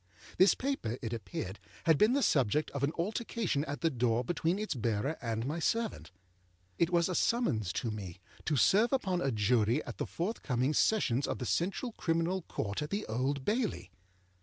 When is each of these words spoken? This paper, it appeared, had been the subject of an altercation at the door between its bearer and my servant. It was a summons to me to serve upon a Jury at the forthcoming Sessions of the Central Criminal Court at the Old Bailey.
This 0.39 0.55
paper, 0.55 0.97
it 1.03 1.13
appeared, 1.13 1.59
had 1.83 1.99
been 1.99 2.13
the 2.13 2.23
subject 2.23 2.71
of 2.71 2.81
an 2.83 2.91
altercation 2.97 3.63
at 3.65 3.81
the 3.81 3.91
door 3.91 4.23
between 4.23 4.57
its 4.57 4.73
bearer 4.73 5.15
and 5.21 5.45
my 5.45 5.59
servant. 5.59 6.09
It 6.79 6.89
was 6.89 7.07
a 7.07 7.13
summons 7.13 7.71
to 7.73 7.91
me 7.91 8.19
to 8.45 8.55
serve 8.55 8.91
upon 8.91 9.21
a 9.21 9.29
Jury 9.31 9.83
at 9.85 9.99
the 9.99 10.07
forthcoming 10.07 10.73
Sessions 10.73 11.27
of 11.27 11.37
the 11.37 11.45
Central 11.45 11.91
Criminal 11.91 12.41
Court 12.41 12.81
at 12.81 12.89
the 12.89 13.05
Old 13.05 13.45
Bailey. 13.45 13.91